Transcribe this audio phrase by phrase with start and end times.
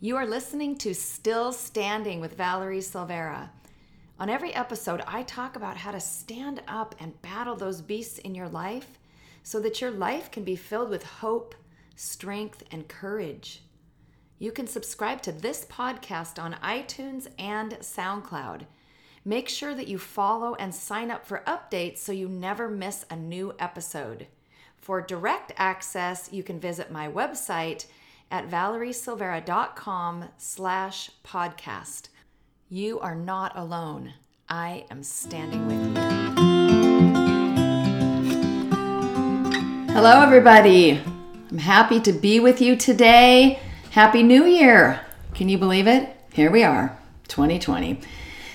[0.00, 3.50] You are listening to Still Standing with Valerie Silvera.
[4.20, 8.32] On every episode, I talk about how to stand up and battle those beasts in
[8.32, 9.00] your life
[9.42, 11.56] so that your life can be filled with hope,
[11.96, 13.64] strength, and courage.
[14.38, 18.66] You can subscribe to this podcast on iTunes and SoundCloud.
[19.24, 23.16] Make sure that you follow and sign up for updates so you never miss a
[23.16, 24.28] new episode.
[24.76, 27.86] For direct access, you can visit my website
[28.30, 32.08] at valeriesilvera.com slash podcast.
[32.68, 34.14] You are not alone.
[34.48, 36.18] I am standing with you.
[39.92, 41.00] Hello, everybody.
[41.50, 43.58] I'm happy to be with you today.
[43.90, 45.00] Happy New Year.
[45.34, 46.14] Can you believe it?
[46.32, 46.96] Here we are,
[47.28, 48.00] 2020.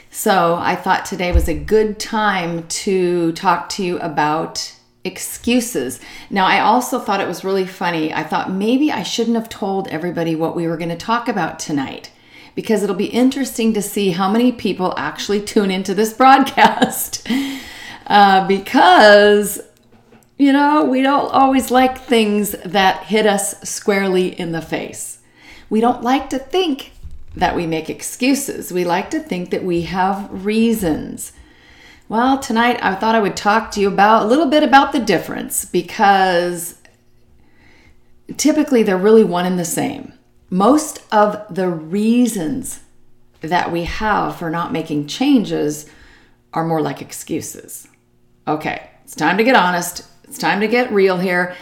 [0.09, 5.99] So, I thought today was a good time to talk to you about excuses.
[6.29, 8.13] Now, I also thought it was really funny.
[8.13, 11.59] I thought maybe I shouldn't have told everybody what we were going to talk about
[11.59, 12.11] tonight
[12.55, 17.27] because it'll be interesting to see how many people actually tune into this broadcast.
[18.07, 19.61] Uh, because,
[20.37, 25.19] you know, we don't always like things that hit us squarely in the face.
[25.69, 26.91] We don't like to think
[27.35, 28.71] that we make excuses.
[28.71, 31.33] We like to think that we have reasons.
[32.13, 34.99] Well, tonight I thought I would talk to you about a little bit about the
[34.99, 36.75] difference because
[38.37, 40.13] typically they're really one and the same.
[40.51, 42.81] Most of the reasons
[43.41, 45.89] that we have for not making changes
[46.53, 47.87] are more like excuses.
[48.47, 50.05] Okay, it's time to get honest.
[50.25, 51.55] It's time to get real here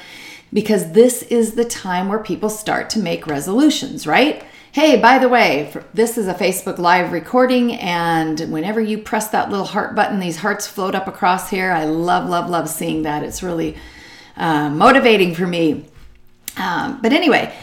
[0.52, 4.44] because this is the time where people start to make resolutions, right?
[4.74, 9.50] Hey, by the way, this is a Facebook Live recording, and whenever you press that
[9.50, 11.74] little heart button, these hearts float up across here.
[11.74, 13.22] I love, love, love seeing that.
[13.22, 13.76] It's really
[14.38, 15.88] uh, motivating for me.
[16.56, 17.54] Um, but anyway,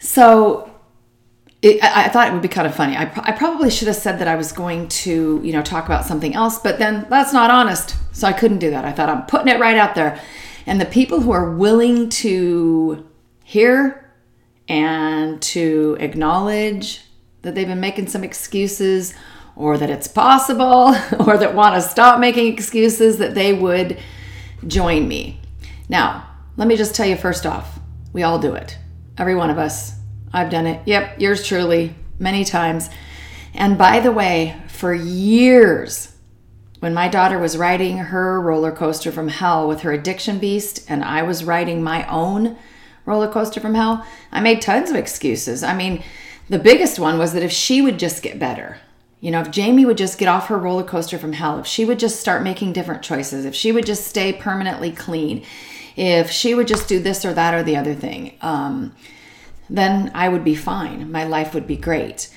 [0.00, 0.68] so
[1.62, 2.96] it, I, I, thought it would be kind of funny.
[2.96, 6.04] I, I probably should have said that I was going to, you know, talk about
[6.04, 7.94] something else, but then that's not honest.
[8.10, 8.84] So I couldn't do that.
[8.84, 10.20] I thought I'm putting it right out there.
[10.66, 13.06] And the people who are willing to
[13.44, 14.05] hear
[14.68, 17.02] and to acknowledge
[17.42, 19.14] that they've been making some excuses
[19.54, 20.94] or that it's possible
[21.26, 23.98] or that want to stop making excuses that they would
[24.66, 25.40] join me.
[25.88, 27.78] Now, let me just tell you first off,
[28.12, 28.78] we all do it.
[29.18, 29.94] Every one of us.
[30.32, 30.82] I've done it.
[30.86, 32.90] Yep, yours truly, many times.
[33.54, 36.14] And by the way, for years,
[36.80, 41.02] when my daughter was riding her roller coaster from hell with her addiction beast, and
[41.02, 42.58] I was riding my own
[43.06, 45.62] roller coaster from hell, I made tons of excuses.
[45.62, 46.02] I mean,
[46.50, 48.78] the biggest one was that if she would just get better,
[49.20, 51.84] you know, if Jamie would just get off her roller coaster from hell, if she
[51.84, 55.44] would just start making different choices, if she would just stay permanently clean,
[55.96, 58.94] if she would just do this or that or the other thing, um,
[59.70, 61.10] then I would be fine.
[61.10, 62.28] My life would be great.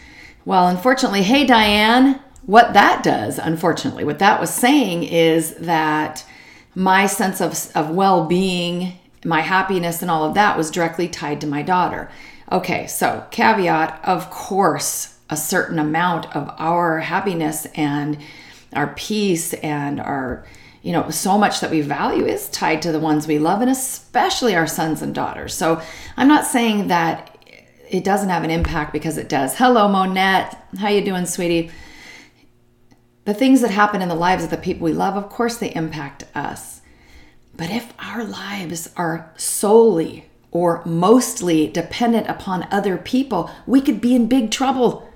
[0.46, 6.26] Well, unfortunately, hey, Diane, what that does, unfortunately, what that was saying is that
[6.74, 11.42] my sense of, of well being my happiness and all of that was directly tied
[11.42, 12.10] to my daughter.
[12.52, 18.18] Okay, so caveat of course, a certain amount of our happiness and
[18.74, 20.46] our peace and our,
[20.82, 23.70] you know, so much that we value is tied to the ones we love and
[23.70, 25.54] especially our sons and daughters.
[25.54, 25.82] So
[26.18, 27.38] I'm not saying that
[27.90, 29.58] it doesn't have an impact because it does.
[29.58, 30.64] Hello, Monette.
[30.80, 31.72] How you doing, sweetie?
[33.26, 35.74] The things that happen in the lives of the people we love, of course, they
[35.74, 36.82] impact us.
[37.60, 44.16] But if our lives are solely or mostly dependent upon other people, we could be
[44.16, 45.12] in big trouble,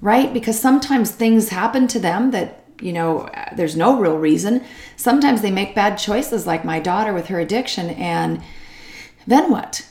[0.00, 0.34] right?
[0.34, 4.64] Because sometimes things happen to them that, you know, there's no real reason.
[4.96, 7.90] Sometimes they make bad choices, like my daughter with her addiction.
[7.90, 8.42] And
[9.24, 9.86] then what?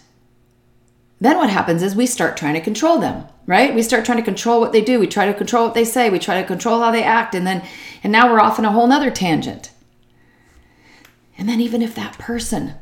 [1.21, 3.73] Then what happens is we start trying to control them, right?
[3.73, 4.99] We start trying to control what they do.
[4.99, 6.09] We try to control what they say.
[6.09, 7.33] We try to control how they act.
[7.33, 7.65] And then,
[8.03, 9.71] and now we're off in a whole nother tangent.
[11.37, 12.73] And then, even if that person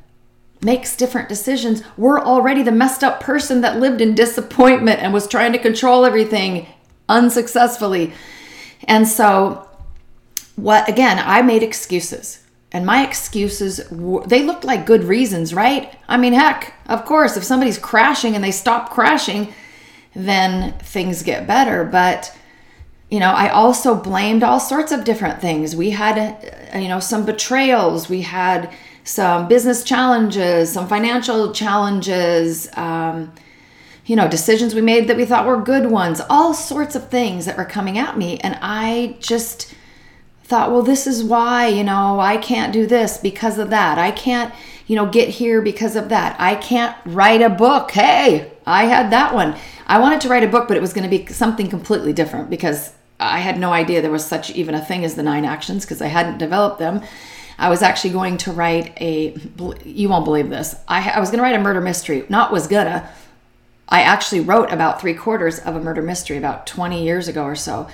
[0.62, 5.28] makes different decisions, we're already the messed up person that lived in disappointment and was
[5.28, 6.68] trying to control everything
[7.10, 8.14] unsuccessfully.
[8.86, 9.68] And so,
[10.56, 12.42] what again, I made excuses.
[12.72, 13.82] And my excuses,
[14.26, 15.98] they looked like good reasons, right?
[16.10, 19.54] I mean, heck, of course, if somebody's crashing and they stop crashing,
[20.14, 21.86] then things get better.
[21.86, 22.36] But
[23.10, 25.76] you know, I also blamed all sorts of different things.
[25.76, 26.18] We had,
[26.74, 28.72] uh, you know, some betrayals, we had
[29.04, 33.32] some business challenges, some financial challenges, um,
[34.06, 37.46] you know, decisions we made that we thought were good ones, all sorts of things
[37.46, 38.40] that were coming at me.
[38.40, 39.74] And I just
[40.44, 43.98] thought, well, this is why, you know, I can't do this because of that.
[43.98, 44.54] I can't,
[44.88, 46.36] you know, get here because of that.
[46.40, 47.92] I can't write a book.
[47.92, 49.56] Hey, I had that one.
[49.88, 52.50] I wanted to write a book, but it was going to be something completely different
[52.50, 55.86] because I had no idea there was such even a thing as the nine actions
[55.86, 57.02] because I hadn't developed them.
[57.58, 59.38] I was actually going to write a,
[59.86, 60.76] you won't believe this.
[60.88, 62.26] I, I was going to write a murder mystery.
[62.28, 63.10] Not was gonna.
[63.88, 67.56] I actually wrote about three quarters of a murder mystery about 20 years ago or
[67.56, 67.88] so.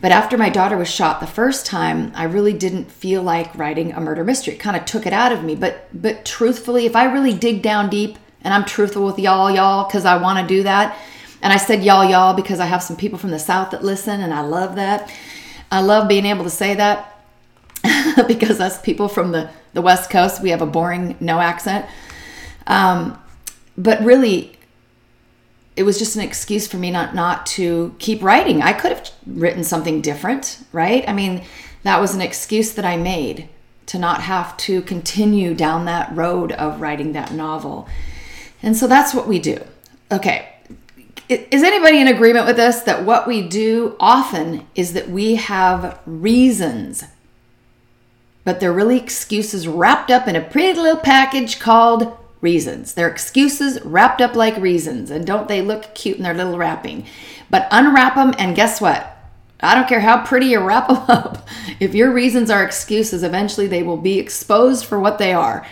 [0.00, 3.92] But after my daughter was shot the first time, I really didn't feel like writing
[3.92, 4.54] a murder mystery.
[4.54, 5.54] It kind of took it out of me.
[5.54, 9.86] But but truthfully, if I really dig down deep and I'm truthful with y'all, y'all,
[9.86, 10.98] because I want to do that,
[11.42, 14.20] and I said y'all, y'all because I have some people from the South that listen,
[14.20, 15.12] and I love that.
[15.70, 17.22] I love being able to say that
[18.28, 21.86] because us people from the, the West Coast, we have a boring no accent.
[22.66, 23.20] Um,
[23.76, 24.56] but really,
[25.76, 28.62] it was just an excuse for me not not to keep writing.
[28.62, 31.06] I could have written something different, right?
[31.06, 31.44] I mean,
[31.82, 33.48] that was an excuse that I made
[33.86, 37.88] to not have to continue down that road of writing that novel.
[38.62, 39.62] And so that's what we do.
[40.10, 40.55] Okay.
[41.28, 46.00] Is anybody in agreement with us that what we do often is that we have
[46.06, 47.04] reasons
[48.46, 52.94] but they're really excuses wrapped up in a pretty little package called reasons.
[52.94, 57.06] They're excuses wrapped up like reasons, and don't they look cute in their little wrapping?
[57.50, 59.16] But unwrap them, and guess what?
[59.58, 61.48] I don't care how pretty you wrap them up.
[61.80, 65.66] If your reasons are excuses, eventually they will be exposed for what they are.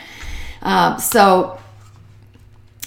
[0.60, 1.60] Uh, so,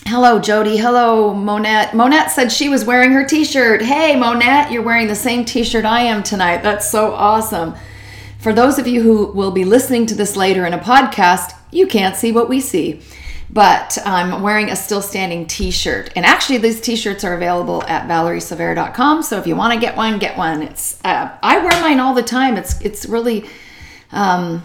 [0.07, 0.77] hello, Jody.
[0.77, 1.93] Hello, Monette.
[1.93, 3.81] Monette said she was wearing her t shirt.
[3.81, 6.63] Hey, Monette, you're wearing the same t shirt I am tonight.
[6.63, 7.75] That's so awesome.
[8.39, 11.87] For those of you who will be listening to this later in a podcast, you
[11.87, 13.01] can't see what we see.
[13.49, 16.09] But I'm wearing a still standing t shirt.
[16.15, 19.23] And actually, these t shirts are available at valeriesilvera.com.
[19.23, 20.63] So if you want to get one, get one.
[20.63, 22.55] It's uh, I wear mine all the time.
[22.55, 23.45] It's, it's really.
[24.11, 24.63] Um,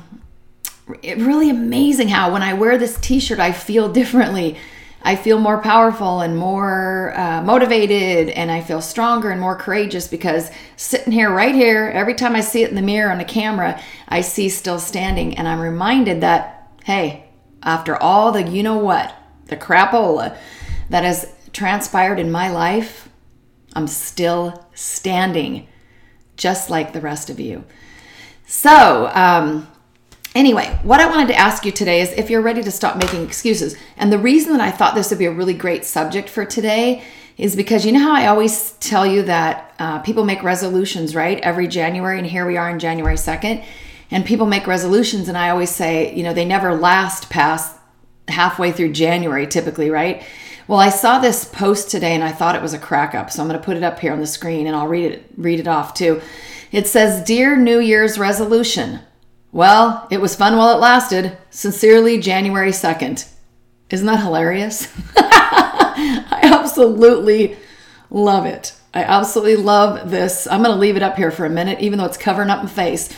[1.02, 4.58] it really amazing how when I wear this t-shirt I feel differently.
[5.04, 10.06] I feel more powerful and more uh, motivated, and I feel stronger and more courageous
[10.06, 13.24] because sitting here, right here, every time I see it in the mirror on the
[13.24, 17.24] camera, I see still standing, and I'm reminded that, hey,
[17.62, 19.14] after all the you know what,
[19.46, 20.36] the crapola
[20.90, 23.08] that has transpired in my life,
[23.74, 25.66] I'm still standing,
[26.36, 27.64] just like the rest of you.
[28.46, 29.66] So, um,
[30.34, 33.22] Anyway, what I wanted to ask you today is if you're ready to stop making
[33.22, 33.76] excuses.
[33.98, 37.02] And the reason that I thought this would be a really great subject for today
[37.36, 41.38] is because you know how I always tell you that uh, people make resolutions, right?
[41.40, 43.62] Every January, and here we are in January 2nd,
[44.10, 47.76] and people make resolutions, and I always say, you know, they never last past
[48.28, 50.22] halfway through January typically, right?
[50.68, 53.42] Well, I saw this post today and I thought it was a crack up, so
[53.42, 55.58] I'm going to put it up here on the screen and I'll read it read
[55.58, 56.22] it off too.
[56.70, 59.00] It says, "Dear New Year's resolution,
[59.52, 61.36] well, it was fun while it lasted.
[61.50, 63.28] Sincerely, January 2nd.
[63.90, 64.90] Isn't that hilarious?
[65.16, 67.58] I absolutely
[68.08, 68.74] love it.
[68.94, 70.46] I absolutely love this.
[70.46, 72.62] I'm going to leave it up here for a minute, even though it's covering up
[72.62, 73.14] my face.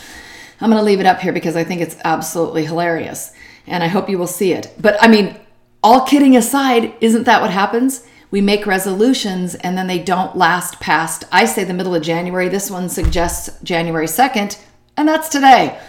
[0.59, 3.31] I'm going to leave it up here because I think it's absolutely hilarious.
[3.65, 4.73] And I hope you will see it.
[4.79, 5.39] But I mean,
[5.81, 8.05] all kidding aside, isn't that what happens?
[8.29, 12.49] We make resolutions and then they don't last past, I say, the middle of January.
[12.49, 14.59] This one suggests January 2nd,
[14.97, 15.79] and that's today.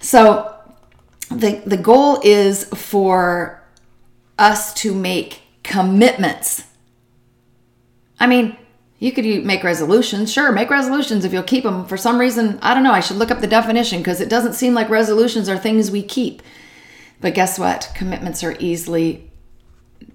[0.00, 0.54] So
[1.30, 3.62] the the goal is for
[4.38, 6.64] us to make commitments.
[8.18, 8.56] I mean,
[8.98, 10.32] you could make resolutions.
[10.32, 11.86] Sure, make resolutions if you'll keep them.
[11.86, 14.54] For some reason, I don't know, I should look up the definition because it doesn't
[14.54, 16.42] seem like resolutions are things we keep.
[17.20, 17.92] But guess what?
[17.94, 19.30] Commitments are easily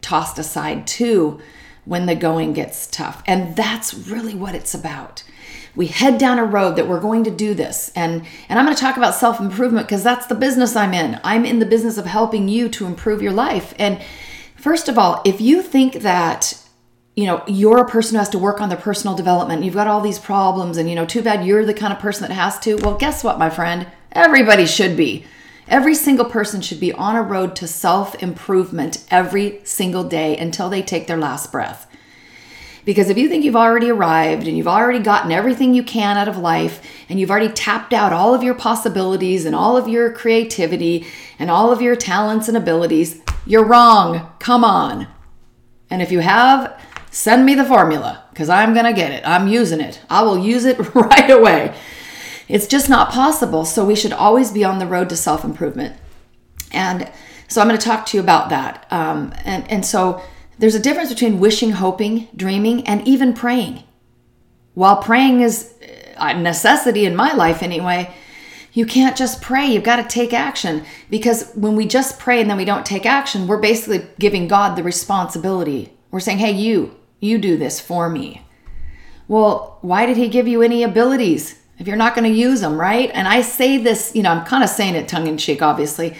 [0.01, 1.39] tossed aside too
[1.85, 3.23] when the going gets tough.
[3.27, 5.23] And that's really what it's about
[5.75, 7.91] we head down a road that we're going to do this.
[7.95, 11.19] And and i'm going to talk about self-improvement because that's the business i'm in.
[11.23, 13.73] I'm in the business of helping you to improve your life.
[13.77, 14.01] And
[14.55, 16.61] first of all if you think that
[17.15, 19.87] you know you're a person who has to work on their personal development you've got
[19.87, 22.59] all these problems and you know too bad you're the kind of person that has
[22.59, 23.87] to well guess what my friend?
[24.11, 25.25] Everybody should be.
[25.67, 30.83] Every single person should be on a road to self-improvement every single day until they
[30.83, 31.84] take their last breath
[32.85, 36.27] because if you think you've already arrived and you've already gotten everything you can out
[36.27, 40.11] of life and you've already tapped out all of your possibilities and all of your
[40.11, 41.05] creativity
[41.39, 44.29] and all of your talents and abilities, you're wrong.
[44.39, 45.07] Come on.
[45.89, 49.27] And if you have, send me the formula because I'm going to get it.
[49.27, 49.99] I'm using it.
[50.07, 51.75] I will use it right away.
[52.47, 53.65] It's just not possible.
[53.65, 55.97] So we should always be on the road to self improvement.
[56.71, 57.11] And
[57.47, 58.85] so I'm going to talk to you about that.
[58.91, 60.21] Um, and, and so
[60.57, 63.83] there's a difference between wishing, hoping, dreaming, and even praying.
[64.73, 65.73] While praying is
[66.17, 68.13] a necessity in my life anyway,
[68.73, 69.67] you can't just pray.
[69.67, 73.05] You've got to take action because when we just pray and then we don't take
[73.05, 75.93] action, we're basically giving God the responsibility.
[76.11, 78.41] We're saying, hey, you, You do this for me.
[79.27, 82.79] Well, why did he give you any abilities if you're not going to use them,
[82.79, 83.09] right?
[83.13, 86.15] And I say this, you know, I'm kind of saying it tongue in cheek, obviously,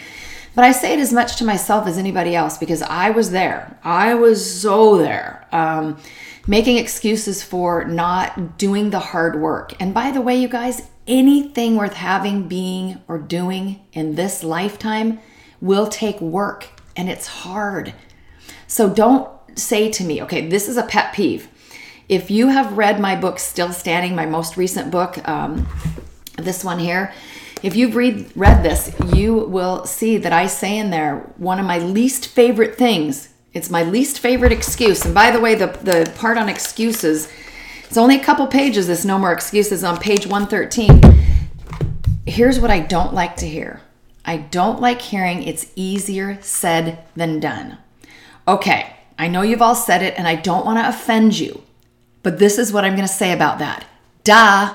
[0.56, 3.78] but I say it as much to myself as anybody else because I was there.
[3.84, 5.46] I was so there.
[5.52, 5.98] Um,
[6.46, 9.74] making excuses for not doing the hard work.
[9.78, 15.20] And by the way, you guys, anything worth having, being, or doing in this lifetime
[15.60, 17.92] will take work and it's hard.
[18.66, 21.48] So don't say to me, okay, this is a pet peeve.
[22.08, 25.68] If you have read my book, Still Standing, my most recent book, um,
[26.38, 27.12] this one here,
[27.62, 31.66] if you've read read this, you will see that I say in there one of
[31.66, 33.30] my least favorite things.
[33.52, 35.04] It's my least favorite excuse.
[35.04, 37.28] And by the way, the the part on excuses,
[37.84, 38.86] it's only a couple pages.
[38.86, 41.00] This no more excuses on page 113.
[42.26, 43.80] Here's what I don't like to hear.
[44.24, 47.78] I don't like hearing it's easier said than done.
[48.48, 51.62] Okay, I know you've all said it and I don't want to offend you,
[52.22, 53.86] but this is what I'm going to say about that.
[54.24, 54.74] Duh.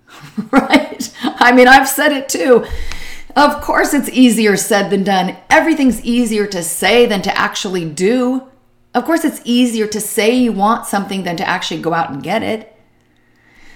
[0.50, 0.91] right?
[1.46, 2.64] I mean, I've said it too.
[3.34, 5.36] Of course, it's easier said than done.
[5.50, 8.48] Everything's easier to say than to actually do.
[8.94, 12.22] Of course, it's easier to say you want something than to actually go out and
[12.22, 12.76] get it.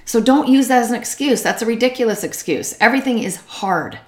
[0.05, 1.43] So don't use that as an excuse.
[1.43, 2.77] That's a ridiculous excuse.
[2.81, 3.99] Everything is hard.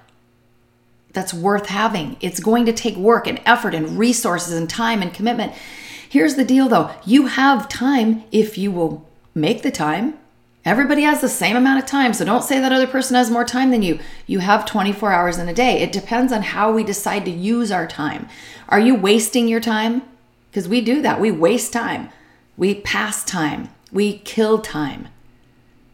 [1.11, 2.15] That's worth having.
[2.21, 5.51] It's going to take work and effort and resources and time and commitment.
[6.07, 10.18] Here's the deal though you have time if you will make the time
[10.65, 13.45] Everybody has the same amount of time, so don't say that other person has more
[13.45, 13.99] time than you.
[14.27, 15.79] You have 24 hours in a day.
[15.79, 18.27] It depends on how we decide to use our time.
[18.67, 20.01] Are you wasting your time?
[20.51, 21.21] Because we do that.
[21.21, 22.09] We waste time.
[22.57, 23.69] We pass time.
[23.91, 25.07] We kill time.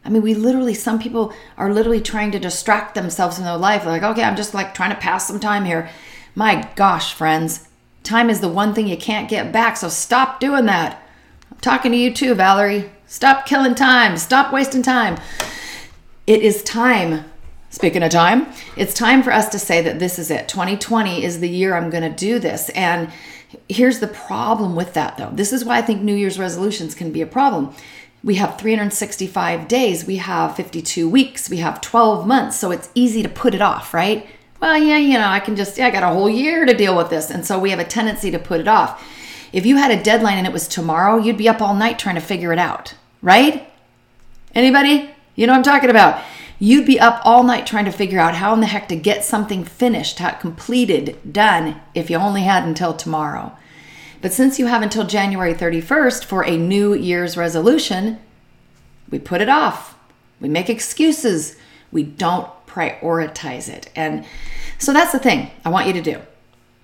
[0.04, 3.84] I mean, we literally, some people are literally trying to distract themselves from their life.
[3.84, 5.90] They're like, okay, I'm just like trying to pass some time here.
[6.34, 7.68] My gosh, friends,
[8.04, 11.02] time is the one thing you can't get back, so stop doing that.
[11.62, 12.92] Talking to you too, Valerie.
[13.08, 14.18] Stop killing time.
[14.18, 15.18] Stop wasting time.
[16.28, 17.26] It is time.
[17.70, 18.48] Speaking of time,
[18.78, 20.48] it's time for us to say that this is it.
[20.48, 22.70] 2020 is the year I'm going to do this.
[22.70, 23.12] And
[23.68, 25.30] here's the problem with that, though.
[25.34, 27.76] This is why I think New Year's resolutions can be a problem.
[28.24, 32.58] We have 365 days, we have 52 weeks, we have 12 months.
[32.58, 34.26] So it's easy to put it off, right?
[34.62, 36.96] Well, yeah, you know, I can just, yeah, I got a whole year to deal
[36.96, 37.30] with this.
[37.30, 39.06] And so we have a tendency to put it off.
[39.52, 42.16] If you had a deadline and it was tomorrow, you'd be up all night trying
[42.16, 43.72] to figure it out, right?
[44.54, 45.10] Anybody?
[45.36, 46.24] You know what I'm talking about.
[46.58, 49.26] You'd be up all night trying to figure out how in the heck to get
[49.26, 53.58] something finished, completed, done, if you only had until tomorrow.
[54.22, 58.20] But since you have until January 31st for a New Year's resolution,
[59.10, 59.98] we put it off.
[60.40, 61.58] We make excuses.
[61.92, 63.90] We don't prioritize it.
[63.96, 64.26] And
[64.80, 66.22] so that's the thing I want you to do.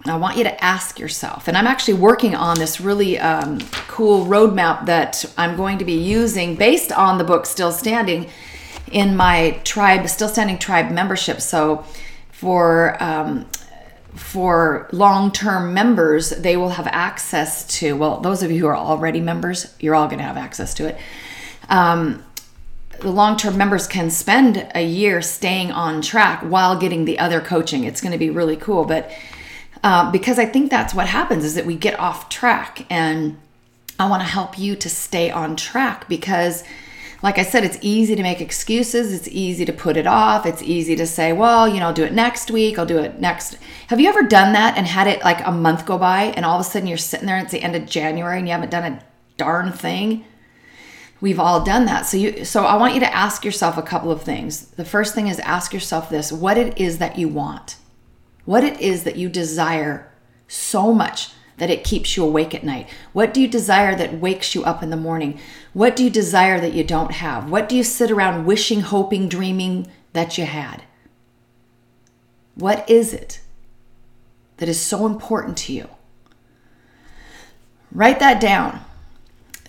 [0.05, 4.25] I want you to ask yourself, and I'm actually working on this really um, cool
[4.25, 8.29] roadmap that I'm going to be using based on the book Still Standing
[8.91, 11.39] in my tribe, Still Standing Tribe membership.
[11.39, 11.85] So
[12.31, 13.45] for um,
[14.15, 17.95] for long-term members, they will have access to.
[17.95, 20.87] Well, those of you who are already members, you're all going to have access to
[20.87, 20.97] it.
[21.69, 22.23] Um,
[22.99, 27.83] the long-term members can spend a year staying on track while getting the other coaching.
[27.85, 29.11] It's going to be really cool, but
[29.83, 32.85] uh, because I think that's what happens is that we get off track.
[32.89, 33.39] And
[33.99, 36.63] I want to help you to stay on track because,
[37.23, 39.11] like I said, it's easy to make excuses.
[39.11, 40.45] It's easy to put it off.
[40.45, 42.77] It's easy to say, well, you know, I'll do it next week.
[42.77, 43.57] I'll do it next.
[43.87, 46.59] Have you ever done that and had it like a month go by and all
[46.59, 48.71] of a sudden you're sitting there and it's the end of January and you haven't
[48.71, 49.03] done a
[49.37, 50.25] darn thing?
[51.21, 52.07] We've all done that.
[52.07, 54.71] So you so I want you to ask yourself a couple of things.
[54.71, 57.77] The first thing is ask yourself this, what it is that you want
[58.45, 60.11] what it is that you desire
[60.47, 62.89] so much that it keeps you awake at night?
[63.13, 65.39] What do you desire that wakes you up in the morning?
[65.73, 67.49] What do you desire that you don't have?
[67.49, 70.83] What do you sit around wishing, hoping, dreaming that you had?
[72.55, 73.41] What is it
[74.57, 75.87] that is so important to you?
[77.91, 78.81] Write that down.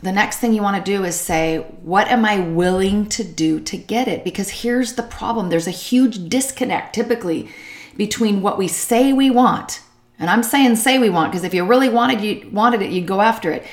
[0.03, 3.61] The next thing you want to do is say, What am I willing to do
[3.61, 4.25] to get it?
[4.25, 7.49] Because here's the problem there's a huge disconnect typically
[7.97, 9.81] between what we say we want.
[10.19, 13.07] And I'm saying say we want because if you really wanted you wanted it, you'd
[13.07, 13.67] go after it.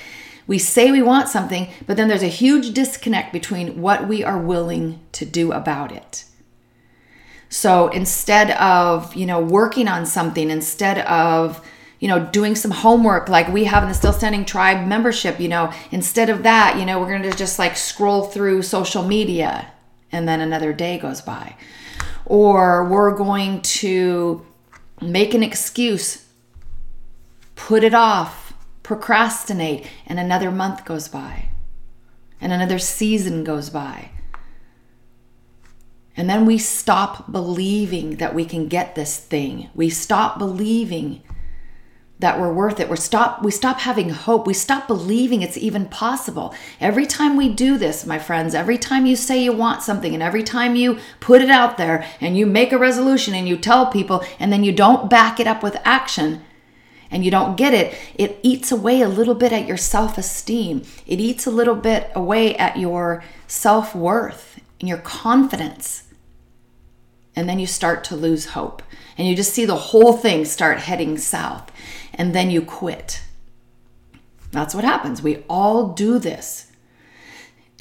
[0.48, 4.40] We say we want something, but then there's a huge disconnect between what we are
[4.40, 6.26] willing to do about it.
[7.50, 11.64] So instead of, you know, working on something, instead of,
[12.00, 15.50] you know, doing some homework like we have in the Still Standing Tribe membership, you
[15.50, 19.72] know, instead of that, you know, we're going to just like scroll through social media
[20.12, 21.56] and then another day goes by
[22.30, 24.46] or we're going to
[25.02, 26.26] make an excuse,
[27.56, 31.50] put it off, procrastinate, and another month goes by.
[32.42, 34.12] and another season goes by.
[36.16, 39.70] And then we stop believing that we can get this thing.
[39.76, 41.22] We stop believing
[42.20, 42.90] that we're worth it.
[42.90, 44.46] We stop we stop having hope.
[44.46, 46.54] We stop believing it's even possible.
[46.80, 50.22] Every time we do this, my friends, every time you say you want something and
[50.22, 53.88] every time you put it out there and you make a resolution and you tell
[53.88, 56.44] people and then you don't back it up with action
[57.10, 60.84] and you don't get it, it eats away a little bit at your self-esteem.
[61.08, 66.04] It eats a little bit away at your self-worth and your confidence.
[67.36, 68.84] And then you start to lose hope
[69.20, 71.70] and you just see the whole thing start heading south
[72.14, 73.22] and then you quit.
[74.52, 75.22] That's what happens.
[75.22, 76.72] We all do this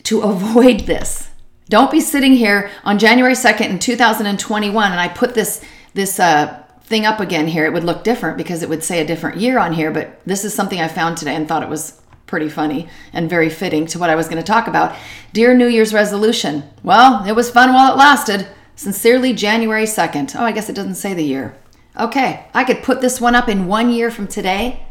[0.03, 1.31] to avoid this.
[1.69, 5.65] Don't be sitting here on January 2nd in 2021 and I put this
[5.95, 7.67] this uh, thing up again here.
[7.67, 10.45] It would look different because it would say a different year on here, but this
[10.45, 13.99] is something I found today and thought it was pretty funny and very fitting to
[13.99, 14.97] what I was going to talk about.
[15.33, 16.65] Dear New Year's resolution.
[16.83, 18.49] Well, it was fun while it lasted.
[18.79, 20.37] Sincerely, January 2nd.
[20.39, 21.57] Oh, I guess it doesn't say the year.
[21.99, 24.87] Okay, I could put this one up in one year from today.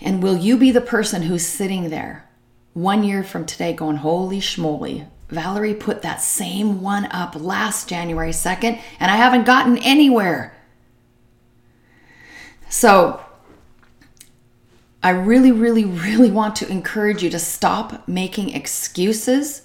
[0.00, 2.28] And will you be the person who's sitting there
[2.72, 8.32] one year from today going, holy schmoly, Valerie put that same one up last January
[8.32, 10.52] 2nd, and I haven't gotten anywhere.
[12.68, 13.20] So,
[15.00, 19.62] I really, really, really want to encourage you to stop making excuses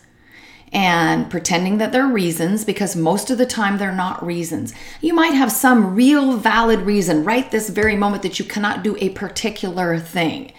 [0.75, 4.74] and pretending that they're reasons because most of the time they're not reasons.
[5.00, 8.98] You might have some real valid reason right this very moment that you cannot do
[9.00, 10.51] a particular thing.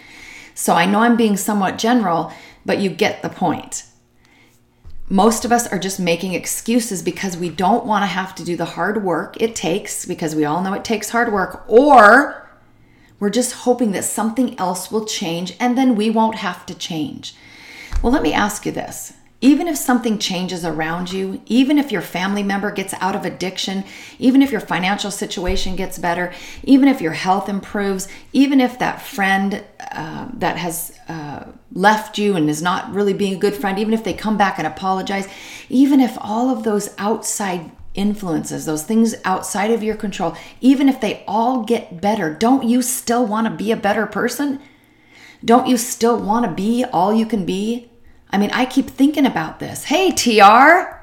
[0.54, 2.32] So I know I'm being somewhat general,
[2.64, 3.84] but you get the point.
[5.10, 8.56] Most of us are just making excuses because we don't want to have to do
[8.56, 12.48] the hard work it takes, because we all know it takes hard work, or
[13.20, 17.34] we're just hoping that something else will change and then we won't have to change.
[18.02, 22.00] Well, let me ask you this even if something changes around you, even if your
[22.00, 23.84] family member gets out of addiction,
[24.18, 26.32] even if your financial situation gets better,
[26.64, 32.34] even if your health improves, even if that friend uh, that has uh, left you
[32.34, 35.28] and is not really being a good friend, even if they come back and apologize,
[35.68, 41.00] even if all of those outside influences, those things outside of your control, even if
[41.00, 44.60] they all get better, don't you still want to be a better person?
[45.44, 47.90] Don't you still want to be all you can be?
[48.30, 49.84] I mean, I keep thinking about this.
[49.84, 50.96] Hey, TR.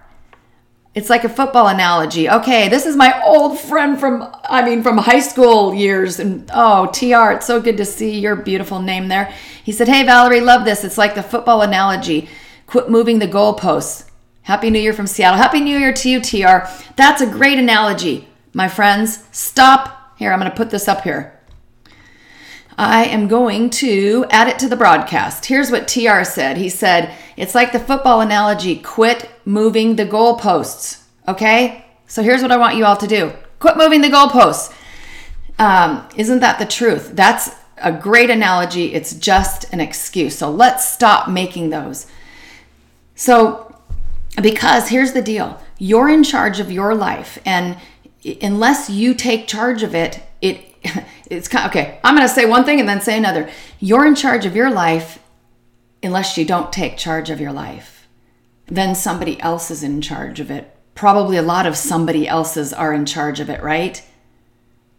[0.95, 2.29] It's like a football analogy.
[2.29, 6.19] Okay, this is my old friend from, I mean, from high school years.
[6.19, 9.33] And oh, TR, it's so good to see your beautiful name there.
[9.63, 10.83] He said, Hey, Valerie, love this.
[10.83, 12.29] It's like the football analogy.
[12.67, 14.09] Quit moving the goalposts.
[14.43, 15.37] Happy New Year from Seattle.
[15.37, 16.67] Happy New Year to you, TR.
[16.95, 19.25] That's a great analogy, my friends.
[19.31, 20.17] Stop.
[20.17, 21.39] Here, I'm going to put this up here.
[22.77, 25.45] I am going to add it to the broadcast.
[25.45, 26.57] Here's what TR said.
[26.57, 31.03] He said, It's like the football analogy quit moving the goalposts.
[31.27, 31.85] Okay?
[32.07, 34.73] So here's what I want you all to do quit moving the goalposts.
[35.59, 37.11] Um, isn't that the truth?
[37.13, 38.93] That's a great analogy.
[38.93, 40.37] It's just an excuse.
[40.37, 42.07] So let's stop making those.
[43.15, 43.75] So,
[44.41, 47.77] because here's the deal you're in charge of your life, and
[48.41, 50.72] unless you take charge of it, it
[51.29, 51.99] it's kind of, okay.
[52.03, 53.49] I'm going to say one thing and then say another.
[53.79, 55.19] You're in charge of your life
[56.01, 58.07] unless you don't take charge of your life.
[58.67, 60.75] Then somebody else is in charge of it.
[60.95, 64.03] Probably a lot of somebody else's are in charge of it, right?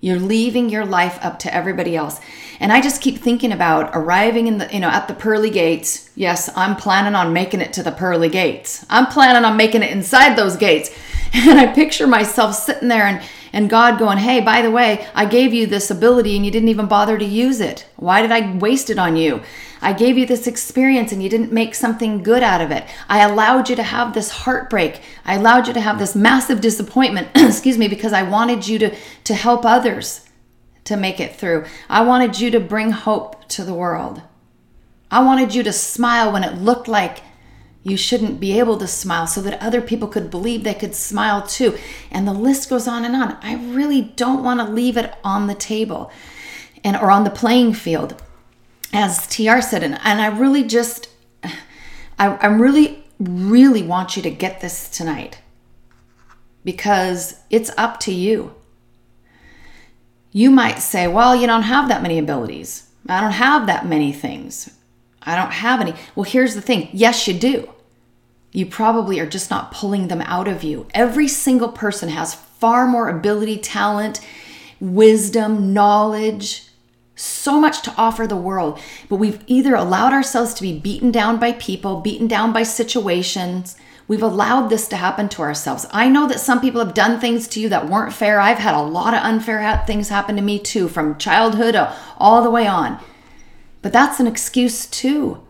[0.01, 2.21] You're leaving your life up to everybody else.
[2.61, 6.11] And I just keep thinking about arriving in the, you know, at the pearly gates.
[6.15, 8.85] Yes, I'm planning on making it to the pearly gates.
[8.91, 10.91] I'm planning on making it inside those gates.
[11.37, 13.21] And I picture myself sitting there and
[13.55, 16.71] and God going, hey, by the way, I gave you this ability and you didn't
[16.71, 17.87] even bother to use it.
[17.95, 19.43] Why did I waste it on you?
[19.81, 22.85] I gave you this experience and you didn't make something good out of it.
[23.09, 25.01] I allowed you to have this heartbreak.
[25.25, 28.97] I allowed you to have this massive disappointment, excuse me, because I wanted you to,
[29.23, 30.29] to help others
[30.83, 31.65] to make it through.
[31.89, 34.21] I wanted you to bring hope to the world.
[35.13, 37.21] I wanted you to smile when it looked like
[37.85, 41.47] you shouldn't be able to smile so that other people could believe they could smile
[41.47, 41.77] too.
[42.11, 43.37] And the list goes on and on.
[43.43, 46.11] I really don't want to leave it on the table
[46.83, 48.23] and or on the playing field,
[48.95, 49.83] as TR said.
[49.83, 51.11] And, and I really just,
[52.19, 55.43] I, I really, really want you to get this tonight
[56.65, 58.55] because it's up to you.
[60.33, 62.89] You might say, well, you don't have that many abilities.
[63.07, 64.75] I don't have that many things.
[65.23, 65.95] I don't have any.
[66.15, 67.74] Well, here's the thing yes, you do.
[68.55, 70.87] You probably are just not pulling them out of you.
[70.95, 74.21] Every single person has far more ability, talent,
[74.81, 76.69] wisdom, knowledge
[77.17, 81.39] so much to offer the world, but we've either allowed ourselves to be beaten down
[81.39, 83.77] by people, beaten down by situations.
[84.07, 85.87] We've allowed this to happen to ourselves.
[85.91, 88.41] I know that some people have done things to you that weren't fair.
[88.41, 92.43] I've had a lot of unfair things happen to me too, from childhood uh, all
[92.43, 93.01] the way on.
[93.83, 95.41] But that's an excuse too.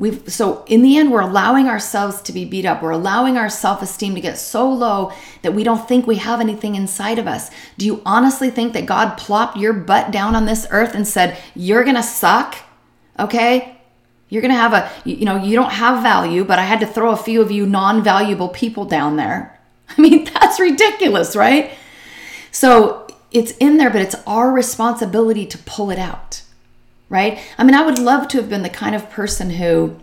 [0.00, 2.82] We've, so in the end, we're allowing ourselves to be beat up.
[2.82, 6.40] We're allowing our self esteem to get so low that we don't think we have
[6.40, 7.50] anything inside of us.
[7.76, 11.36] Do you honestly think that God plopped your butt down on this earth and said,
[11.54, 12.56] You're to suck?
[13.18, 13.76] Okay?
[14.30, 17.10] You're to have a, you know, you don't have value, but I had to throw
[17.10, 19.60] a few of you non valuable people down there.
[19.90, 21.72] I mean, that's ridiculous, right?
[22.52, 26.40] So it's in there, but it's our responsibility to pull it out
[27.10, 27.38] right?
[27.58, 29.96] I mean, I would love to have been the kind of person who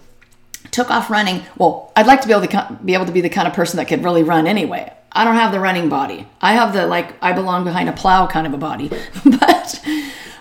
[0.70, 1.43] took off running.
[1.58, 3.78] Well, I'd like to be able to be able to be the kind of person
[3.78, 4.93] that could really run anyway.
[5.12, 6.28] I don't have the running body.
[6.41, 8.89] I have the like I belong behind a plow kind of a body.
[9.26, 9.82] but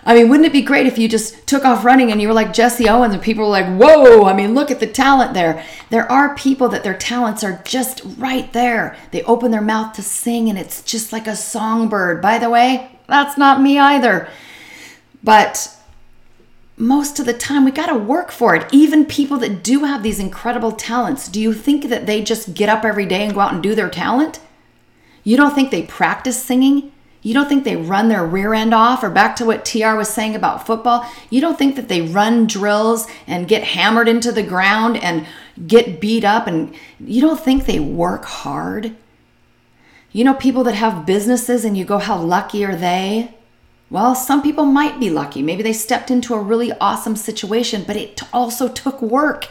[0.05, 2.33] I mean, wouldn't it be great if you just took off running and you were
[2.33, 5.65] like Jesse Owens and people were like, "Whoa, I mean, look at the talent there."
[5.89, 8.97] There are people that their talents are just right there.
[9.11, 12.21] They open their mouth to sing and it's just like a songbird.
[12.21, 14.27] By the way, that's not me either.
[15.23, 15.76] But
[16.77, 18.71] most of the time we got to work for it.
[18.71, 22.69] Even people that do have these incredible talents, do you think that they just get
[22.69, 24.39] up every day and go out and do their talent?
[25.23, 26.91] You don't think they practice singing?
[27.23, 29.03] You don't think they run their rear end off?
[29.03, 32.45] Or back to what TR was saying about football, you don't think that they run
[32.45, 35.25] drills and get hammered into the ground and
[35.65, 36.45] get beat up?
[36.45, 38.95] And you don't think they work hard?
[40.11, 43.35] You know, people that have businesses and you go, how lucky are they?
[43.89, 45.41] Well, some people might be lucky.
[45.41, 49.47] Maybe they stepped into a really awesome situation, but it also took work.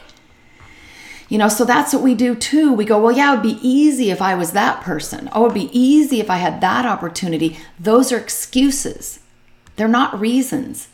[1.29, 2.73] You know, so that's what we do too.
[2.73, 5.29] We go, well, yeah, it would be easy if I was that person.
[5.33, 7.57] Oh, it would be easy if I had that opportunity.
[7.81, 9.21] Those are excuses,
[9.77, 10.89] they're not reasons.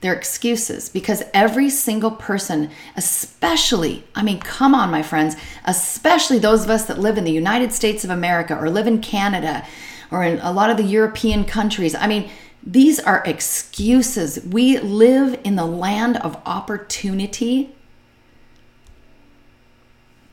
[0.00, 6.64] They're excuses because every single person, especially, I mean, come on, my friends, especially those
[6.64, 9.66] of us that live in the United States of America or live in Canada,
[10.10, 11.94] or in a lot of the European countries.
[11.94, 12.30] I mean,
[12.62, 14.44] these are excuses.
[14.44, 17.74] We live in the land of opportunity,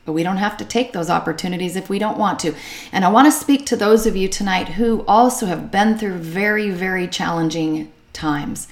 [0.04, 2.54] but we don't have to take those opportunities if we don't want to.
[2.92, 6.18] And I want to speak to those of you tonight who also have been through
[6.18, 8.68] very, very challenging times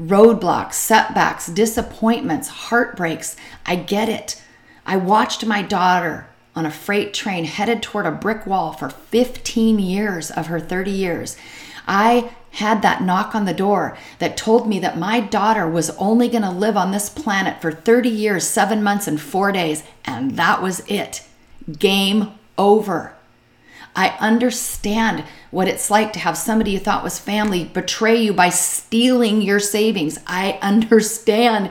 [0.00, 3.36] roadblocks, setbacks, disappointments, heartbreaks.
[3.66, 4.42] I get it.
[4.86, 9.78] I watched my daughter on a freight train headed toward a brick wall for 15
[9.78, 11.36] years of her 30 years.
[11.86, 16.28] I had that knock on the door that told me that my daughter was only
[16.28, 19.84] going to live on this planet for 30 years, seven months, and four days.
[20.04, 21.24] And that was it.
[21.78, 23.14] Game over.
[23.94, 28.48] I understand what it's like to have somebody you thought was family betray you by
[28.48, 30.18] stealing your savings.
[30.26, 31.70] I understand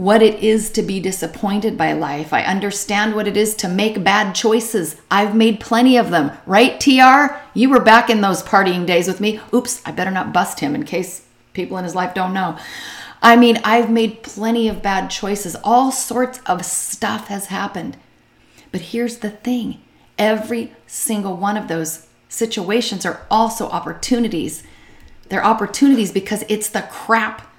[0.00, 2.32] what it is to be disappointed by life.
[2.32, 4.96] I understand what it is to make bad choices.
[5.10, 7.36] I've made plenty of them, right, TR?
[7.52, 9.40] You were back in those partying days with me.
[9.52, 12.56] Oops, I better not bust him in case people in his life don't know.
[13.20, 15.54] I mean, I've made plenty of bad choices.
[15.62, 17.98] All sorts of stuff has happened.
[18.72, 19.82] But here's the thing
[20.18, 24.62] every single one of those situations are also opportunities.
[25.28, 27.49] They're opportunities because it's the crap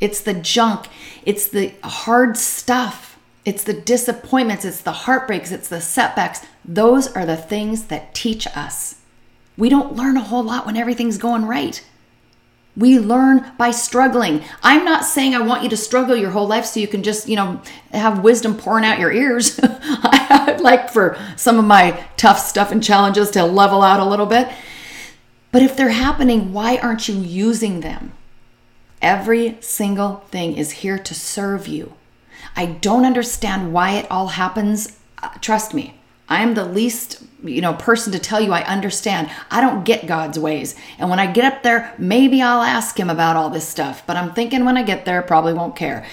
[0.00, 0.86] it's the junk,
[1.24, 6.44] it's the hard stuff, it's the disappointments, it's the heartbreaks, it's the setbacks.
[6.64, 8.96] Those are the things that teach us.
[9.56, 11.84] We don't learn a whole lot when everything's going right.
[12.76, 14.44] We learn by struggling.
[14.62, 17.28] I'm not saying I want you to struggle your whole life so you can just,
[17.28, 19.58] you know, have wisdom pouring out your ears.
[19.62, 24.26] I'd like for some of my tough stuff and challenges to level out a little
[24.26, 24.48] bit.
[25.50, 28.12] But if they're happening, why aren't you using them?
[29.00, 31.94] Every single thing is here to serve you.
[32.56, 34.98] I don't understand why it all happens.
[35.22, 39.30] Uh, trust me, I am the least, you know, person to tell you I understand.
[39.50, 40.74] I don't get God's ways.
[40.98, 44.16] And when I get up there, maybe I'll ask him about all this stuff, but
[44.16, 46.04] I'm thinking when I get there, probably won't care.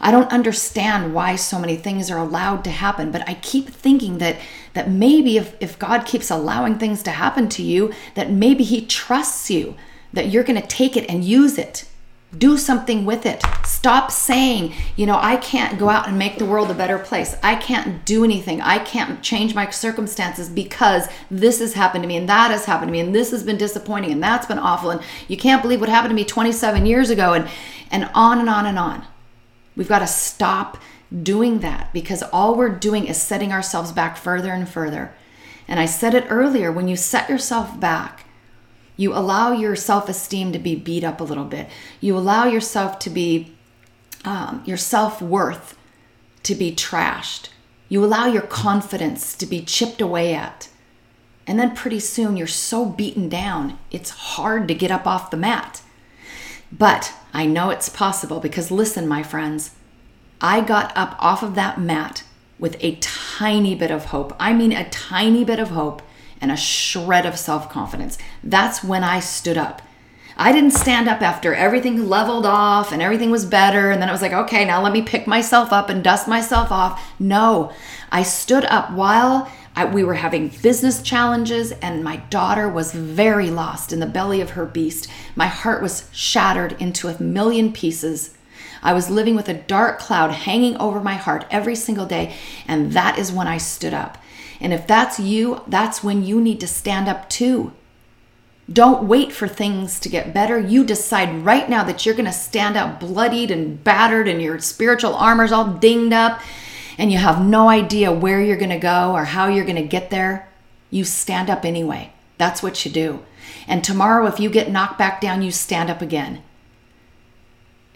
[0.00, 4.18] I don't understand why so many things are allowed to happen, but I keep thinking
[4.18, 4.36] that
[4.72, 8.86] that maybe if, if God keeps allowing things to happen to you, that maybe he
[8.86, 9.76] trusts you,
[10.14, 11.84] that you're going to take it and use it
[12.36, 13.42] do something with it.
[13.64, 17.36] Stop saying, you know, I can't go out and make the world a better place.
[17.42, 18.60] I can't do anything.
[18.60, 22.88] I can't change my circumstances because this has happened to me and that has happened
[22.88, 25.80] to me and this has been disappointing and that's been awful and you can't believe
[25.80, 27.48] what happened to me 27 years ago and
[27.90, 29.04] and on and on and on.
[29.76, 30.78] We've got to stop
[31.22, 35.12] doing that because all we're doing is setting ourselves back further and further.
[35.68, 38.21] And I said it earlier, when you set yourself back,
[39.02, 41.66] You allow your self esteem to be beat up a little bit.
[42.00, 43.52] You allow yourself to be,
[44.24, 45.76] um, your self worth
[46.44, 47.48] to be trashed.
[47.88, 50.68] You allow your confidence to be chipped away at.
[51.48, 55.36] And then pretty soon you're so beaten down, it's hard to get up off the
[55.36, 55.82] mat.
[56.70, 59.72] But I know it's possible because listen, my friends,
[60.40, 62.22] I got up off of that mat
[62.56, 64.32] with a tiny bit of hope.
[64.38, 66.02] I mean, a tiny bit of hope
[66.42, 68.18] and a shred of self confidence.
[68.44, 69.80] That's when I stood up.
[70.36, 73.90] I didn't stand up after everything leveled off and everything was better.
[73.90, 76.72] And then it was like, okay, now let me pick myself up and dust myself
[76.72, 77.12] off.
[77.18, 77.72] No,
[78.10, 83.50] I stood up while I, we were having business challenges, and my daughter was very
[83.50, 85.08] lost in the belly of her beast.
[85.34, 88.36] My heart was shattered into a million pieces.
[88.82, 92.34] I was living with a dark cloud hanging over my heart every single day,
[92.68, 94.18] and that is when I stood up.
[94.62, 97.72] And if that's you, that's when you need to stand up too.
[98.72, 100.58] Don't wait for things to get better.
[100.58, 104.58] You decide right now that you're going to stand up bloodied and battered, and your
[104.60, 106.40] spiritual armor's all dinged up
[106.98, 109.82] and you have no idea where you're going to go or how you're going to
[109.82, 110.48] get there,
[110.90, 112.12] you stand up anyway.
[112.38, 113.24] That's what you do.
[113.66, 116.42] And tomorrow, if you get knocked back down, you stand up again.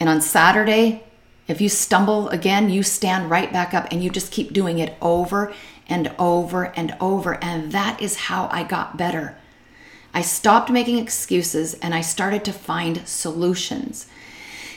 [0.00, 1.04] And on Saturday,
[1.48, 4.96] if you stumble again, you stand right back up and you just keep doing it
[5.00, 5.54] over
[5.88, 7.42] and over and over.
[7.42, 9.36] And that is how I got better.
[10.12, 14.06] I stopped making excuses and I started to find solutions.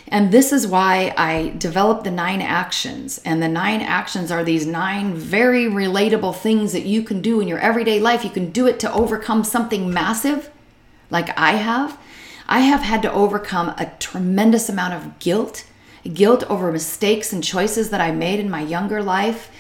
[0.08, 3.20] And this is why I developed the nine actions.
[3.24, 7.48] And the nine actions are these nine very relatable things that you can do in
[7.48, 8.24] your everyday life.
[8.24, 10.50] You can do it to overcome something massive,
[11.12, 12.00] like I have.
[12.48, 15.66] I have had to overcome a tremendous amount of guilt
[16.14, 19.52] guilt over mistakes and choices that I made in my younger life,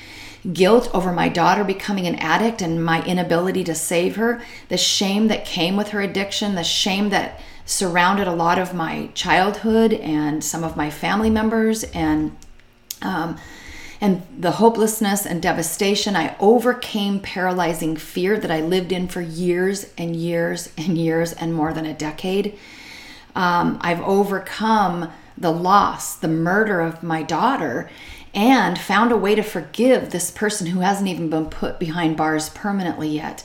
[0.53, 5.27] guilt over my daughter becoming an addict and my inability to save her, the shame
[5.27, 10.43] that came with her addiction, the shame that surrounded a lot of my childhood and
[10.43, 12.35] some of my family members and
[13.01, 13.37] um,
[14.01, 19.93] and the hopelessness and devastation i overcame paralyzing fear that i lived in for years
[19.99, 22.57] and years and years and more than a decade.
[23.35, 27.89] Um, i've overcome the loss the murder of my daughter
[28.33, 32.49] and found a way to forgive this person who hasn't even been put behind bars
[32.49, 33.43] permanently yet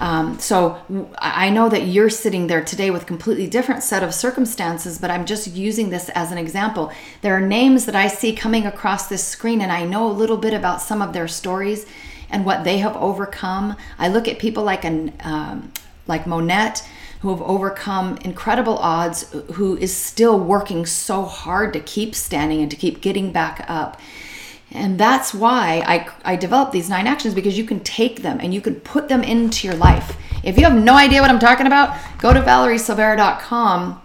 [0.00, 0.78] um, so
[1.18, 5.24] I know that you're sitting there today with completely different set of circumstances, but I'm
[5.24, 6.92] just using this as an example.
[7.22, 10.36] There are names that I see coming across this screen, and I know a little
[10.36, 11.86] bit about some of their stories
[12.28, 13.76] and what they have overcome.
[13.98, 15.72] I look at people like an um,
[16.06, 16.86] like Monette
[17.26, 22.70] who have overcome incredible odds, who is still working so hard to keep standing and
[22.70, 24.00] to keep getting back up.
[24.70, 28.54] And that's why I, I developed these nine actions because you can take them and
[28.54, 30.16] you can put them into your life.
[30.44, 34.00] If you have no idea what I'm talking about, go to valeriesilvera.com.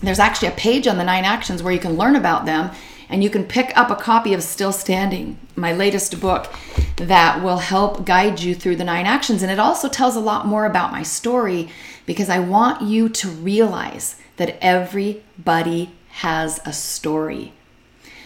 [0.00, 2.70] There's actually a page on the nine actions where you can learn about them
[3.08, 6.54] and you can pick up a copy of Still Standing, my latest book,
[6.96, 9.42] that will help guide you through the nine actions.
[9.42, 11.68] And it also tells a lot more about my story
[12.10, 17.52] because I want you to realize that everybody has a story.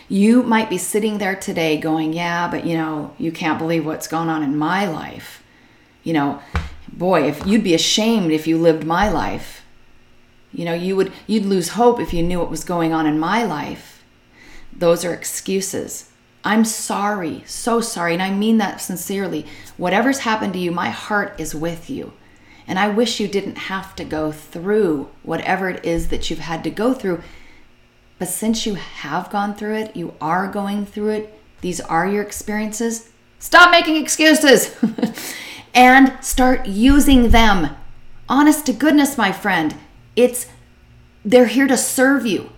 [0.08, 4.08] You might be sitting there today going, Yeah, but you know, you can't believe what's
[4.08, 5.44] going on in my life.
[6.02, 6.40] You know,
[6.90, 9.66] boy, if you'd be ashamed if you lived my life.
[10.50, 13.18] You know, you would you'd lose hope if you knew what was going on in
[13.18, 14.02] my life.
[14.74, 16.08] Those are excuses.
[16.42, 19.44] I'm sorry, so sorry, and I mean that sincerely.
[19.76, 22.14] Whatever's happened to you, my heart is with you.
[22.66, 26.64] And I wish you didn't have to go through whatever it is that you've had
[26.64, 27.22] to go through
[28.18, 32.22] but since you have gone through it, you are going through it, these are your
[32.22, 34.74] experiences, stop making excuses
[35.74, 37.76] and start using them.
[38.28, 39.74] Honest to goodness, my friend,
[40.14, 40.46] it's
[41.24, 42.50] they're here to serve you.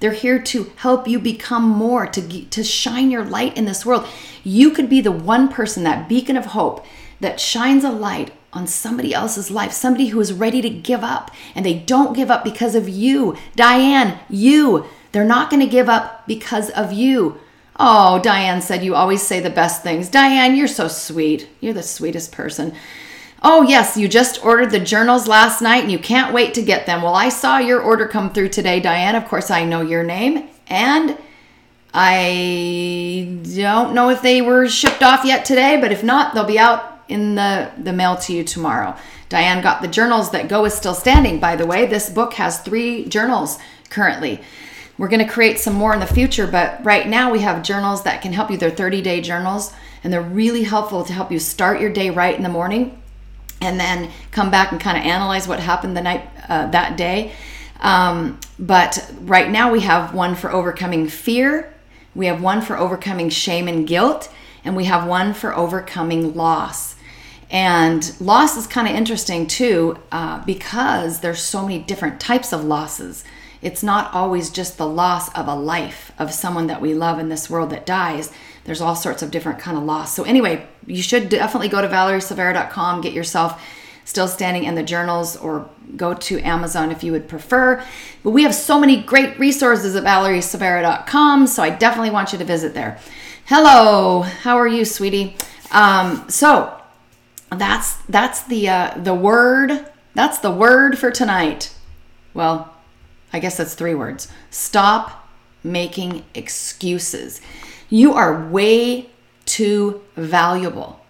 [0.00, 4.06] They're here to help you become more, to, to shine your light in this world.
[4.42, 6.84] You could be the one person, that beacon of hope,
[7.20, 11.30] that shines a light on somebody else's life, somebody who is ready to give up,
[11.54, 13.36] and they don't give up because of you.
[13.56, 14.86] Diane, you.
[15.12, 17.38] They're not going to give up because of you.
[17.78, 20.08] Oh, Diane said you always say the best things.
[20.08, 21.48] Diane, you're so sweet.
[21.60, 22.74] You're the sweetest person.
[23.42, 26.86] Oh, yes, you just ordered the journals last night and you can't wait to get
[26.86, 27.02] them.
[27.02, 29.16] Well, I saw your order come through today, Diane.
[29.16, 30.48] Of course, I know your name.
[30.66, 31.18] And
[31.92, 36.58] I don't know if they were shipped off yet today, but if not, they'll be
[36.58, 38.96] out in the, the mail to you tomorrow.
[39.28, 41.86] Diane got the journals that Go is still standing, by the way.
[41.86, 43.58] This book has three journals
[43.90, 44.40] currently.
[44.96, 48.04] We're going to create some more in the future, but right now we have journals
[48.04, 48.56] that can help you.
[48.56, 52.36] They're 30 day journals, and they're really helpful to help you start your day right
[52.36, 53.00] in the morning
[53.60, 57.32] and then come back and kind of analyze what happened the night uh, that day.
[57.80, 61.74] Um, but right now we have one for overcoming fear,
[62.14, 64.30] we have one for overcoming shame and guilt,
[64.64, 66.93] and we have one for overcoming loss.
[67.54, 72.64] And loss is kind of interesting too uh, because there's so many different types of
[72.64, 73.22] losses.
[73.62, 77.28] It's not always just the loss of a life of someone that we love in
[77.28, 78.32] this world that dies.
[78.64, 80.12] There's all sorts of different kind of loss.
[80.16, 83.64] So anyway, you should definitely go to valeriesilvera.com, get yourself
[84.04, 87.84] still standing in the journals or go to Amazon if you would prefer.
[88.24, 92.44] But we have so many great resources at valeriesilvera.com, so I definitely want you to
[92.44, 92.98] visit there.
[93.44, 95.36] Hello, how are you, sweetie?
[95.70, 96.80] Um, so
[97.54, 99.86] that's that's the uh, the word.
[100.14, 101.74] That's the word for tonight.
[102.34, 102.74] Well,
[103.32, 104.28] I guess that's three words.
[104.50, 105.28] Stop
[105.62, 107.40] making excuses.
[107.90, 109.10] You are way
[109.44, 111.04] too valuable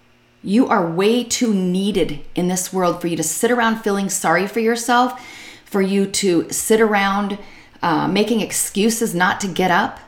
[0.44, 4.46] you are way too needed in this world for you to sit around feeling sorry
[4.46, 5.18] for yourself,
[5.64, 7.38] for you to sit around
[7.82, 9.98] uh, making excuses not to get up.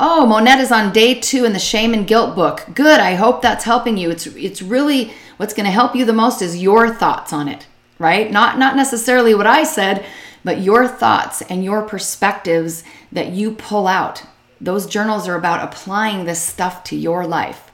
[0.00, 2.64] Oh, Monette is on day two in the shame and guilt book.
[2.72, 3.00] Good.
[3.00, 4.10] I hope that's helping you.
[4.10, 7.66] It's it's really what's going to help you the most is your thoughts on it,
[7.98, 8.30] right?
[8.30, 10.06] Not not necessarily what I said,
[10.44, 14.22] but your thoughts and your perspectives that you pull out.
[14.60, 17.68] Those journals are about applying this stuff to your life.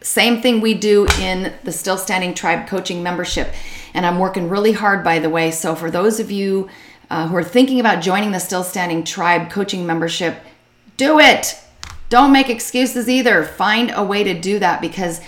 [0.00, 3.54] Same thing we do in the Still Standing Tribe coaching membership.
[3.94, 5.52] And I'm working really hard, by the way.
[5.52, 6.68] So, for those of you
[7.08, 10.42] uh, who are thinking about joining the Still Standing Tribe coaching membership,
[11.02, 11.58] do it.
[12.10, 13.42] Don't make excuses either.
[13.42, 15.20] Find a way to do that because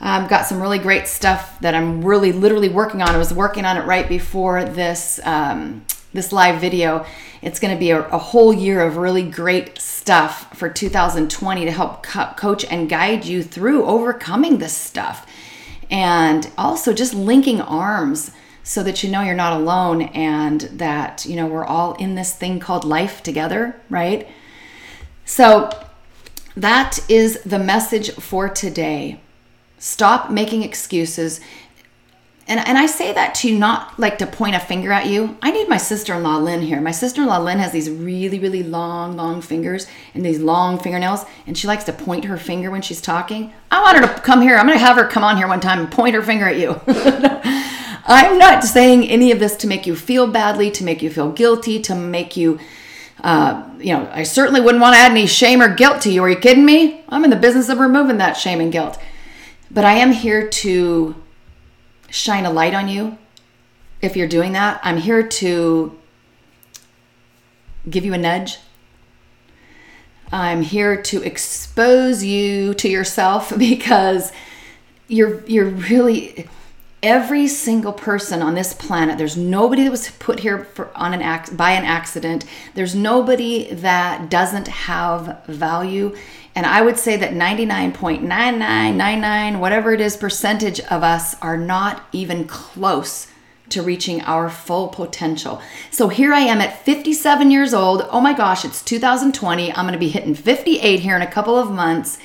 [0.00, 3.08] I've got some really great stuff that I'm really literally working on.
[3.08, 7.04] I was working on it right before this um, this live video.
[7.42, 11.70] It's going to be a, a, whole year of really great stuff for 2020 to
[11.70, 15.26] help co- coach and guide you through overcoming this stuff.
[15.90, 21.36] And also just linking arms so that you know you're not alone and that, you
[21.36, 24.28] know, we're all in this thing called life together, right?
[25.30, 25.70] So
[26.56, 29.20] that is the message for today.
[29.78, 31.40] Stop making excuses
[32.48, 35.38] and, and I say that to not like to point a finger at you.
[35.40, 36.80] I need my sister in law Lynn here.
[36.80, 40.76] My sister in law Lynn has these really, really long, long fingers and these long
[40.76, 43.52] fingernails, and she likes to point her finger when she's talking.
[43.70, 44.56] I want her to come here.
[44.56, 46.58] I'm going to have her come on here one time and point her finger at
[46.58, 46.80] you.
[48.04, 51.30] I'm not saying any of this to make you feel badly, to make you feel
[51.30, 52.58] guilty, to make you,
[53.22, 56.22] uh, you know, I certainly wouldn't want to add any shame or guilt to you.
[56.22, 57.04] Are you kidding me?
[57.08, 58.98] I'm in the business of removing that shame and guilt.
[59.70, 61.14] But I am here to
[62.08, 63.18] shine a light on you.
[64.02, 65.98] If you're doing that, I'm here to
[67.88, 68.58] give you a nudge.
[70.32, 74.32] I'm here to expose you to yourself because
[75.08, 76.48] you're you're really
[77.02, 81.22] every single person on this planet there's nobody that was put here for on an
[81.22, 86.14] act by an accident there's nobody that doesn't have value
[86.54, 92.44] and I would say that 99.9999, whatever it is, percentage of us are not even
[92.46, 93.28] close
[93.68, 95.62] to reaching our full potential.
[95.92, 98.04] So here I am at 57 years old.
[98.10, 99.72] Oh my gosh, it's 2020.
[99.72, 102.18] I'm going to be hitting 58 here in a couple of months.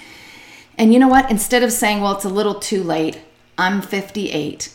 [0.78, 1.30] And you know what?
[1.30, 3.22] Instead of saying, well, it's a little too late,
[3.58, 4.74] I'm 58.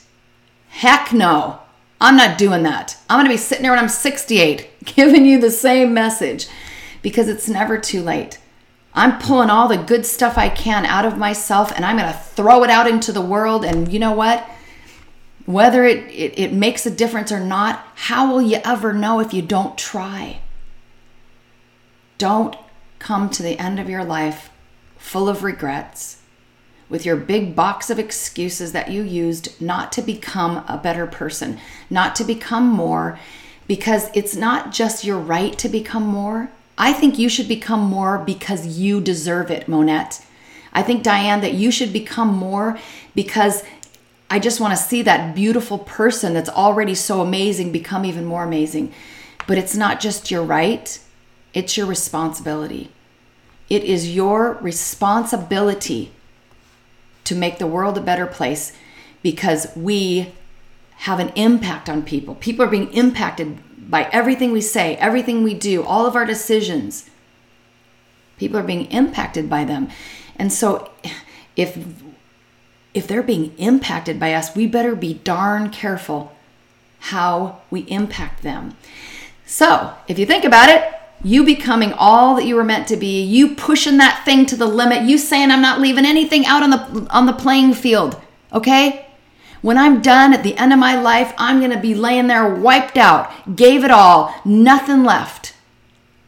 [0.68, 1.60] Heck no.
[2.00, 2.96] I'm not doing that.
[3.08, 6.48] I'm going to be sitting there when I'm 68 giving you the same message
[7.02, 8.38] because it's never too late.
[8.94, 12.18] I'm pulling all the good stuff I can out of myself and I'm going to
[12.18, 13.64] throw it out into the world.
[13.64, 14.48] And you know what?
[15.46, 19.34] Whether it, it, it, makes a difference or not, how will you ever know if
[19.34, 20.40] you don't try?
[22.18, 22.56] Don't
[22.98, 24.50] come to the end of your life
[24.98, 26.19] full of regrets
[26.90, 31.58] with your big box of excuses that you used not to become a better person,
[31.88, 33.18] not to become more,
[33.66, 36.50] because it's not just your right to become more
[36.80, 40.24] I think you should become more because you deserve it, Monette.
[40.72, 42.78] I think, Diane, that you should become more
[43.14, 43.62] because
[44.30, 48.44] I just want to see that beautiful person that's already so amazing become even more
[48.44, 48.94] amazing.
[49.46, 50.98] But it's not just your right,
[51.52, 52.90] it's your responsibility.
[53.68, 56.12] It is your responsibility
[57.24, 58.72] to make the world a better place
[59.22, 60.32] because we
[60.98, 62.34] have an impact on people.
[62.34, 63.58] People are being impacted
[63.90, 67.08] by everything we say, everything we do, all of our decisions.
[68.36, 69.88] People are being impacted by them.
[70.36, 70.90] And so
[71.56, 71.78] if
[72.92, 76.32] if they're being impacted by us, we better be darn careful
[76.98, 78.76] how we impact them.
[79.46, 83.22] So, if you think about it, you becoming all that you were meant to be,
[83.22, 86.70] you pushing that thing to the limit, you saying I'm not leaving anything out on
[86.70, 88.20] the on the playing field,
[88.52, 89.06] okay?
[89.62, 92.48] When I'm done at the end of my life, I'm going to be laying there
[92.48, 95.54] wiped out, gave it all, nothing left.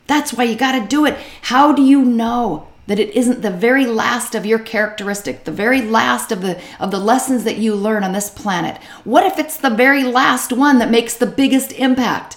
[0.06, 1.16] That's why you got to do it.
[1.42, 5.80] How do you know that it isn't the very last of your characteristic, the very
[5.80, 8.76] last of the of the lessons that you learn on this planet?
[9.04, 12.36] What if it's the very last one that makes the biggest impact?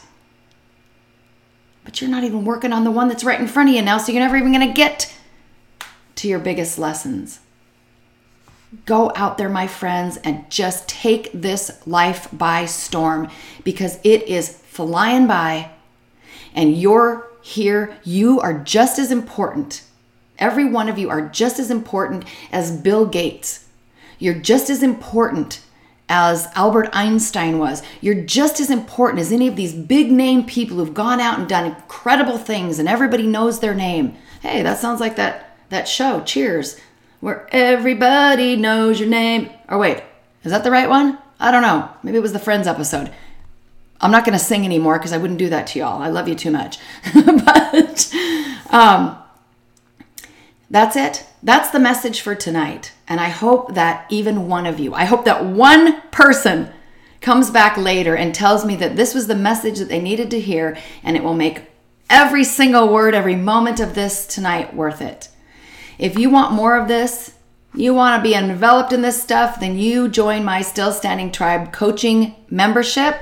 [1.85, 3.99] But you're not even working on the one that's right in front of you now,
[3.99, 5.15] so you're never even going to get
[6.15, 7.39] to your biggest lessons.
[8.85, 13.29] Go out there, my friends, and just take this life by storm
[13.63, 15.71] because it is flying by
[16.53, 17.95] and you're here.
[18.03, 19.83] You are just as important.
[20.39, 23.67] Every one of you are just as important as Bill Gates.
[24.17, 25.61] You're just as important
[26.07, 27.81] as Albert Einstein was.
[28.01, 31.47] You're just as important as any of these big name people who've gone out and
[31.47, 34.15] done incredible things and everybody knows their name.
[34.41, 36.79] Hey, that sounds like that that show, Cheers
[37.25, 39.49] where everybody knows your name.
[39.67, 40.03] Or wait,
[40.43, 41.17] is that the right one?
[41.39, 41.89] I don't know.
[42.03, 43.11] Maybe it was the Friends episode.
[43.99, 46.03] I'm not going to sing anymore because I wouldn't do that to y'all.
[46.03, 46.77] I love you too much.
[47.15, 48.13] but
[48.69, 49.17] um,
[50.69, 51.25] that's it.
[51.43, 52.93] That's the message for tonight.
[53.07, 56.71] And I hope that even one of you, I hope that one person
[57.21, 60.39] comes back later and tells me that this was the message that they needed to
[60.39, 61.63] hear and it will make
[62.09, 65.29] every single word, every moment of this tonight worth it.
[65.97, 67.35] If you want more of this,
[67.73, 71.73] you want to be enveloped in this stuff, then you join my Still Standing Tribe
[71.73, 73.21] coaching membership.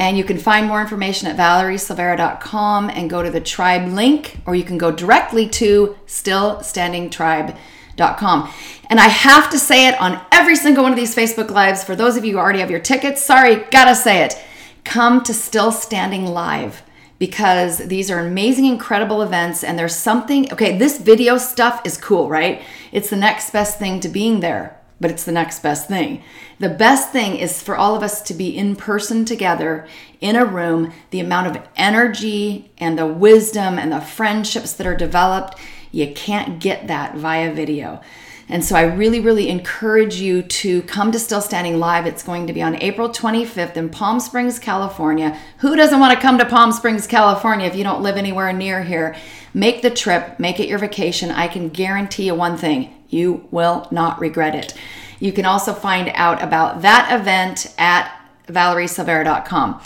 [0.00, 4.56] And you can find more information at valeriesilvera.com and go to the tribe link, or
[4.56, 8.50] you can go directly to stillstandingtribe.com.
[8.88, 11.84] And I have to say it on every single one of these Facebook Lives.
[11.84, 14.42] For those of you who already have your tickets, sorry, gotta say it.
[14.84, 16.80] Come to Still Standing Live
[17.18, 19.62] because these are amazing, incredible events.
[19.62, 22.62] And there's something, okay, this video stuff is cool, right?
[22.90, 26.22] It's the next best thing to being there, but it's the next best thing.
[26.58, 29.86] The best thing is for all of us to be in person together
[30.20, 34.96] in a room, the amount of energy and the wisdom and the friendships that are
[34.96, 35.58] developed,
[35.90, 38.00] you can't get that via video.
[38.48, 42.04] And so I really, really encourage you to come to Still Standing Live.
[42.04, 45.38] It's going to be on April 25th in Palm Springs, California.
[45.58, 48.82] Who doesn't want to come to Palm Springs, California if you don't live anywhere near
[48.82, 49.14] here?
[49.54, 51.30] Make the trip, make it your vacation.
[51.30, 54.74] I can guarantee you one thing you will not regret it.
[55.18, 58.16] You can also find out about that event at
[58.48, 59.80] valeriesilvera.com.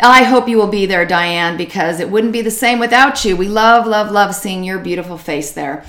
[0.00, 3.36] I hope you will be there, Diane, because it wouldn't be the same without you.
[3.36, 5.84] We love, love, love seeing your beautiful face there.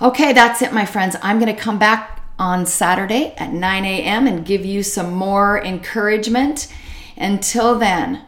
[0.00, 1.16] Okay, that's it, my friends.
[1.22, 4.26] I'm going to come back on Saturday at 9 a.m.
[4.26, 6.66] and give you some more encouragement.
[7.16, 8.26] Until then,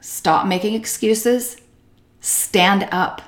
[0.00, 1.56] stop making excuses,
[2.20, 3.22] stand up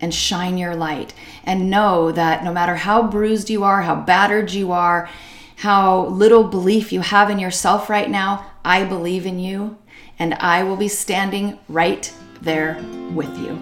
[0.00, 1.14] and shine your light.
[1.44, 5.08] And know that no matter how bruised you are, how battered you are,
[5.56, 9.78] how little belief you have in yourself right now, I believe in you
[10.18, 12.82] and I will be standing right there
[13.12, 13.58] with you.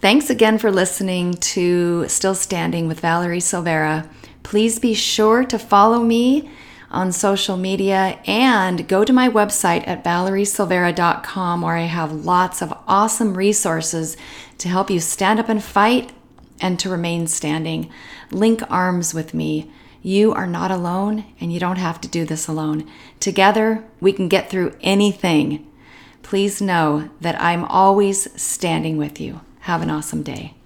[0.00, 4.08] Thanks again for listening to Still Standing with Valerie Silvera.
[4.44, 6.48] Please be sure to follow me
[6.90, 12.72] on social media and go to my website at valeriesilvera.com where I have lots of
[12.86, 14.16] awesome resources
[14.58, 16.12] to help you stand up and fight
[16.60, 17.90] and to remain standing.
[18.30, 19.70] Link arms with me.
[20.02, 22.88] You are not alone and you don't have to do this alone.
[23.20, 25.66] Together, we can get through anything.
[26.22, 29.40] Please know that I'm always standing with you.
[29.60, 30.57] Have an awesome day.